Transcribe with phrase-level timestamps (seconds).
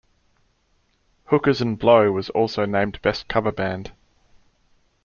[1.25, 3.91] Hookers N' Blow was also named Best Cover Band.